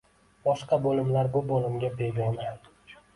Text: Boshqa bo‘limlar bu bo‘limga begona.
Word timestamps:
Boshqa 0.47 0.79
bo‘limlar 0.85 1.29
bu 1.35 1.43
bo‘limga 1.51 1.91
begona. 1.99 2.49